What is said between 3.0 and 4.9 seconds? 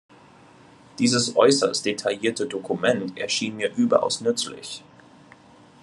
erschien mir überaus nützlich.